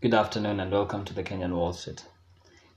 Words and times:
Good 0.00 0.14
afternoon 0.14 0.60
and 0.60 0.70
welcome 0.70 1.04
to 1.06 1.12
the 1.12 1.24
Kenyan 1.24 1.56
Wall 1.56 1.72
Street. 1.72 2.06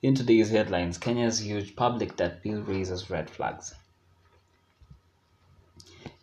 In 0.01 0.15
today's 0.15 0.49
headlines, 0.49 0.97
Kenya's 0.97 1.37
huge 1.37 1.75
public 1.75 2.15
debt 2.15 2.41
bill 2.41 2.63
raises 2.63 3.11
red 3.11 3.29
flags. 3.29 3.75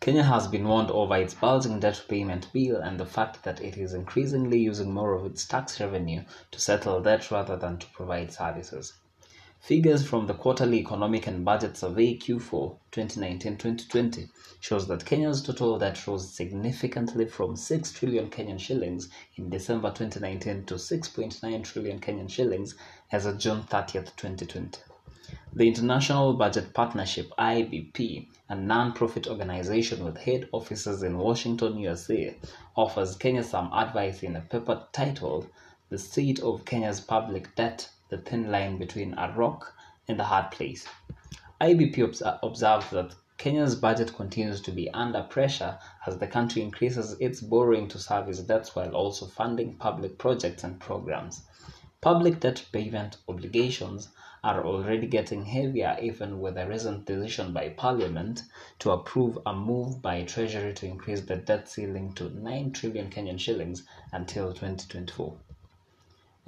Kenya 0.01 0.23
has 0.23 0.49
been 0.49 0.67
warned 0.67 0.91
over 0.91 1.15
its 1.15 1.33
bulging 1.33 1.79
debt 1.79 2.01
repayment 2.01 2.51
bill 2.51 2.81
and 2.81 2.99
the 2.99 3.05
fact 3.05 3.45
that 3.45 3.61
it 3.61 3.77
is 3.77 3.93
increasingly 3.93 4.59
using 4.59 4.91
more 4.93 5.13
of 5.13 5.25
its 5.25 5.45
tax 5.45 5.79
revenue 5.79 6.25
to 6.51 6.59
settle 6.59 6.99
debt 6.99 7.31
rather 7.31 7.55
than 7.55 7.77
to 7.77 7.87
provide 7.93 8.33
services. 8.33 8.91
Figures 9.61 10.07
from 10.07 10.25
the 10.25 10.33
Quarterly 10.33 10.79
Economic 10.79 11.27
and 11.27 11.43
Budget 11.43 11.75
Survey 11.75 12.17
Q4 12.17 12.77
2019-2020 12.93 14.29
shows 14.61 14.87
that 14.87 15.05
Kenya's 15.05 15.43
total 15.43 15.77
debt 15.77 16.07
rose 16.07 16.33
significantly 16.33 17.25
from 17.25 17.57
6 17.57 17.91
trillion 17.91 18.29
Kenyan 18.29 18.57
shillings 18.57 19.09
in 19.35 19.49
December 19.49 19.89
2019 19.89 20.65
to 20.65 20.75
6.9 20.75 21.63
trillion 21.65 21.99
Kenyan 21.99 22.29
shillings 22.29 22.75
as 23.11 23.25
of 23.25 23.37
June 23.37 23.63
30th, 23.63 24.15
2020. 24.15 24.79
The 25.53 25.67
International 25.67 26.33
Budget 26.33 26.73
Partnership 26.73 27.29
IBP, 27.37 28.27
a 28.47 28.55
non-profit 28.55 29.27
organization 29.27 30.05
with 30.05 30.17
head 30.17 30.47
offices 30.53 31.03
in 31.03 31.17
Washington, 31.17 31.77
USA, 31.77 32.35
offers 32.77 33.17
Kenya 33.17 33.43
some 33.43 33.71
advice 33.73 34.23
in 34.23 34.37
a 34.37 34.41
paper 34.41 34.87
titled 34.93 35.47
The 35.89 35.97
State 35.97 36.39
of 36.39 36.63
Kenya's 36.63 37.01
Public 37.01 37.53
Debt 37.55 37.89
the 38.09 38.17
thin 38.17 38.51
line 38.51 38.77
between 38.77 39.13
a 39.17 39.31
rock 39.35 39.73
and 40.07 40.19
a 40.19 40.25
hard 40.25 40.51
place. 40.51 40.87
IBP 41.61 42.21
observed 42.43 42.91
that 42.91 43.15
Kenya's 43.37 43.75
budget 43.75 44.15
continues 44.15 44.59
to 44.61 44.71
be 44.71 44.89
under 44.91 45.23
pressure 45.23 45.79
as 46.05 46.17
the 46.17 46.27
country 46.27 46.61
increases 46.61 47.15
its 47.21 47.39
borrowing 47.39 47.87
to 47.87 47.97
service 47.97 48.39
debts 48.39 48.75
while 48.75 48.93
also 48.93 49.25
funding 49.25 49.75
public 49.75 50.17
projects 50.17 50.63
and 50.63 50.79
programs. 50.79 51.43
Public 52.01 52.39
debt 52.41 52.65
payment 52.71 53.17
obligations 53.27 54.09
are 54.43 54.65
already 54.65 55.07
getting 55.07 55.45
heavier 55.45 55.97
even 56.01 56.39
with 56.39 56.57
a 56.57 56.67
recent 56.67 57.05
decision 57.05 57.53
by 57.53 57.69
Parliament 57.69 58.43
to 58.79 58.91
approve 58.91 59.37
a 59.45 59.53
move 59.53 60.01
by 60.01 60.23
Treasury 60.23 60.73
to 60.73 60.85
increase 60.85 61.21
the 61.21 61.35
debt 61.35 61.69
ceiling 61.69 62.13
to 62.13 62.29
9 62.29 62.71
trillion 62.71 63.09
Kenyan 63.09 63.39
shillings 63.39 63.83
until 64.11 64.53
2024. 64.53 65.37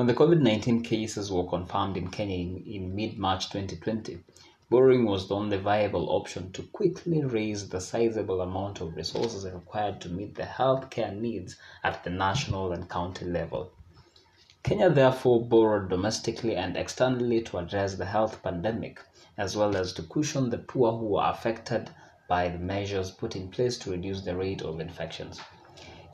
When 0.01 0.07
the 0.07 0.15
COVID 0.15 0.41
19 0.41 0.81
cases 0.81 1.31
were 1.31 1.45
confirmed 1.45 1.95
in 1.95 2.09
Kenya 2.09 2.35
in, 2.35 2.63
in 2.65 2.95
mid 2.95 3.19
March 3.19 3.51
2020, 3.51 4.23
borrowing 4.67 5.05
was 5.05 5.27
the 5.27 5.35
only 5.35 5.57
viable 5.57 6.09
option 6.09 6.51
to 6.53 6.63
quickly 6.63 7.23
raise 7.23 7.69
the 7.69 7.79
sizable 7.79 8.41
amount 8.41 8.81
of 8.81 8.95
resources 8.95 9.45
required 9.45 10.01
to 10.01 10.09
meet 10.09 10.33
the 10.33 10.41
healthcare 10.41 11.15
needs 11.15 11.55
at 11.83 12.03
the 12.03 12.09
national 12.09 12.71
and 12.71 12.89
county 12.89 13.25
level. 13.25 13.73
Kenya 14.63 14.89
therefore 14.89 15.45
borrowed 15.45 15.91
domestically 15.91 16.55
and 16.55 16.75
externally 16.75 17.39
to 17.43 17.59
address 17.59 17.93
the 17.93 18.05
health 18.05 18.41
pandemic, 18.41 18.99
as 19.37 19.55
well 19.55 19.77
as 19.77 19.93
to 19.93 20.01
cushion 20.01 20.49
the 20.49 20.57
poor 20.57 20.93
who 20.93 21.09
were 21.09 21.29
affected 21.29 21.91
by 22.27 22.49
the 22.49 22.57
measures 22.57 23.11
put 23.11 23.35
in 23.35 23.49
place 23.49 23.77
to 23.77 23.91
reduce 23.91 24.21
the 24.21 24.35
rate 24.35 24.63
of 24.63 24.79
infections. 24.79 25.39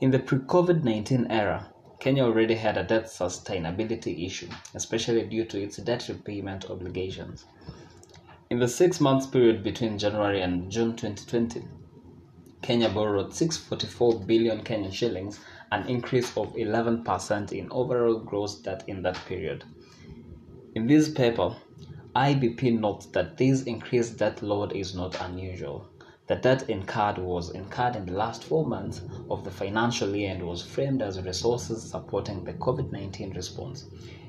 In 0.02 0.10
the 0.10 0.18
pre 0.18 0.40
COVID 0.40 0.84
19 0.84 1.28
era, 1.30 1.72
Kenya 2.00 2.24
already 2.24 2.54
had 2.54 2.76
a 2.76 2.84
debt 2.84 3.06
sustainability 3.06 4.24
issue, 4.24 4.48
especially 4.74 5.24
due 5.24 5.44
to 5.44 5.60
its 5.60 5.78
debt 5.78 6.08
repayment 6.08 6.70
obligations. 6.70 7.44
In 8.50 8.60
the 8.60 8.68
six 8.68 9.00
month 9.00 9.32
period 9.32 9.64
between 9.64 9.98
January 9.98 10.40
and 10.40 10.70
June 10.70 10.94
2020, 10.94 11.66
Kenya 12.62 12.88
borrowed 12.88 13.34
644 13.34 14.20
billion 14.26 14.62
Kenyan 14.62 14.92
shillings, 14.92 15.40
an 15.72 15.88
increase 15.88 16.36
of 16.36 16.54
11% 16.54 17.52
in 17.52 17.68
overall 17.72 18.18
gross 18.20 18.56
debt 18.56 18.84
in 18.86 19.02
that 19.02 19.16
period. 19.26 19.64
In 20.74 20.86
this 20.86 21.08
paper, 21.08 21.56
IBP 22.14 22.78
notes 22.78 23.06
that 23.06 23.36
this 23.36 23.64
increased 23.64 24.18
debt 24.18 24.42
load 24.42 24.72
is 24.72 24.94
not 24.94 25.20
unusual. 25.20 25.88
The 26.28 26.36
debt 26.36 26.68
incurred 26.68 27.16
was 27.16 27.50
incurred 27.50 27.96
in 27.96 28.04
the 28.04 28.12
last 28.12 28.44
four 28.44 28.66
months 28.66 29.00
of 29.30 29.44
the 29.44 29.50
financial 29.50 30.14
year 30.14 30.32
and 30.32 30.46
was 30.46 30.62
framed 30.62 31.00
as 31.00 31.22
resources 31.22 31.90
supporting 31.90 32.44
the 32.44 32.52
COVID 32.52 32.92
19 32.92 33.32
response. 33.32 33.86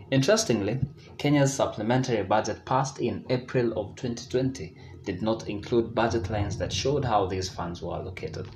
Interestingly, 0.09 0.79
Kenya's 1.17 1.53
supplementary 1.53 2.23
budget 2.23 2.63
passed 2.63 2.99
in 2.99 3.25
April 3.29 3.73
of 3.77 3.97
2020 3.97 4.75
did 5.03 5.21
not 5.21 5.49
include 5.49 5.93
budget 5.93 6.29
lines 6.29 6.57
that 6.57 6.71
showed 6.71 7.03
how 7.03 7.25
these 7.25 7.49
funds 7.49 7.81
were 7.81 7.95
allocated. 7.95 8.47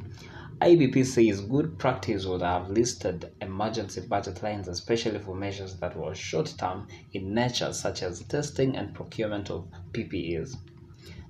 IBP 0.62 1.06
says 1.06 1.42
good 1.42 1.78
practice 1.78 2.26
would 2.26 2.42
have 2.42 2.70
listed 2.70 3.34
emergency 3.42 4.00
budget 4.00 4.42
lines, 4.42 4.70
especially 4.70 5.20
for 5.20 5.36
measures 5.36 5.76
that 5.80 5.98
were 5.98 6.16
short 6.16 6.54
term 6.58 6.88
in 7.12 7.34
nature, 7.34 7.74
such 7.74 8.04
as 8.04 8.24
testing 8.24 8.78
and 8.78 8.96
procurement 8.96 9.52
of 9.52 9.68
PPEs. 9.92 10.56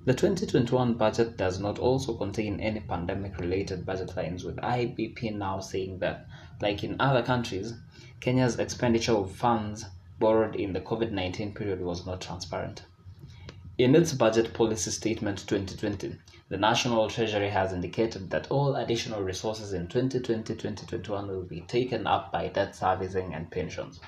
The 0.06 0.12
2021 0.12 0.94
budget 0.94 1.38
does 1.38 1.58
not 1.58 1.78
also 1.78 2.12
contain 2.14 2.60
any 2.60 2.80
pandemic 2.80 3.38
related 3.38 3.86
budget 3.86 4.14
lines, 4.14 4.44
with 4.44 4.56
IBP 4.56 5.34
now 5.34 5.60
saying 5.60 6.00
that, 6.00 6.26
like 6.60 6.84
in 6.84 7.00
other 7.00 7.22
countries, 7.22 7.72
Kenya's 8.20 8.58
expenditure 8.58 9.16
of 9.16 9.32
funds 9.32 9.86
borrowed 10.18 10.56
in 10.56 10.74
the 10.74 10.82
COVID 10.82 11.10
19 11.10 11.54
period 11.54 11.80
was 11.80 12.04
not 12.04 12.20
transparent. 12.20 12.82
In 13.78 13.94
its 13.94 14.12
budget 14.12 14.52
policy 14.52 14.90
statement 14.90 15.38
2020, 15.48 16.16
the 16.50 16.58
National 16.58 17.08
Treasury 17.08 17.48
has 17.48 17.72
indicated 17.72 18.28
that 18.28 18.50
all 18.50 18.76
additional 18.76 19.22
resources 19.22 19.72
in 19.72 19.88
2020 19.88 20.54
2021 20.54 21.28
will 21.28 21.44
be 21.44 21.62
taken 21.62 22.06
up 22.06 22.30
by 22.30 22.48
debt 22.48 22.76
servicing 22.76 23.32
and 23.32 23.50
pensions. 23.50 24.00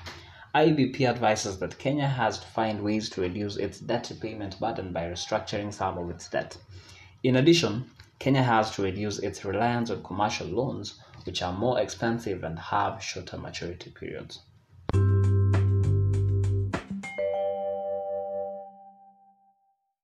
IBP 0.55 1.01
advises 1.01 1.59
that 1.59 1.77
Kenya 1.77 2.07
has 2.07 2.39
to 2.39 2.47
find 2.47 2.81
ways 2.81 3.09
to 3.09 3.21
reduce 3.21 3.57
its 3.57 3.79
debt 3.79 4.09
repayment 4.09 4.59
burden 4.59 4.93
by 4.93 5.03
restructuring 5.03 5.73
some 5.73 5.97
of 5.97 6.09
its 6.09 6.29
debt. 6.29 6.57
In 7.23 7.35
addition, 7.35 7.91
Kenya 8.19 8.43
has 8.43 8.71
to 8.71 8.81
reduce 8.81 9.19
its 9.19 9.43
reliance 9.43 9.89
on 9.89 10.03
commercial 10.03 10.47
loans, 10.47 10.99
which 11.25 11.41
are 11.41 11.53
more 11.53 11.79
expensive 11.79 12.43
and 12.43 12.57
have 12.57 13.03
shorter 13.03 13.37
maturity 13.37 13.91
periods. 13.91 14.39